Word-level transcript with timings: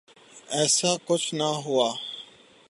ایسا 0.57 0.91
کچھ 1.05 1.35
نہ 1.35 1.49
ہوا۔ 1.65 1.89